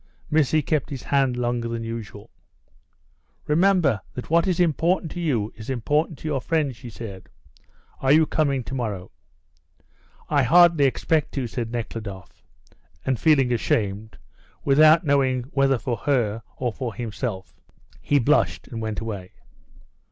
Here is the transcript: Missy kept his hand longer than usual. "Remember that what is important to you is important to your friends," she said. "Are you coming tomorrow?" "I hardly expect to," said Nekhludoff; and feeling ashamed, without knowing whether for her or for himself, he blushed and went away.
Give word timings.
Missy 0.31 0.63
kept 0.63 0.89
his 0.89 1.03
hand 1.03 1.37
longer 1.37 1.67
than 1.67 1.83
usual. 1.83 2.31
"Remember 3.45 4.01
that 4.15 4.31
what 4.31 4.47
is 4.47 4.59
important 4.59 5.11
to 5.11 5.19
you 5.19 5.53
is 5.55 5.69
important 5.69 6.17
to 6.17 6.27
your 6.27 6.41
friends," 6.41 6.75
she 6.77 6.89
said. 6.89 7.29
"Are 7.99 8.11
you 8.11 8.25
coming 8.25 8.63
tomorrow?" 8.63 9.11
"I 10.27 10.41
hardly 10.41 10.85
expect 10.85 11.33
to," 11.33 11.45
said 11.45 11.71
Nekhludoff; 11.71 12.43
and 13.05 13.19
feeling 13.19 13.53
ashamed, 13.53 14.17
without 14.65 15.03
knowing 15.05 15.43
whether 15.51 15.77
for 15.77 15.97
her 15.97 16.41
or 16.57 16.73
for 16.73 16.95
himself, 16.95 17.53
he 18.01 18.17
blushed 18.17 18.69
and 18.69 18.81
went 18.81 19.01
away. 19.01 19.33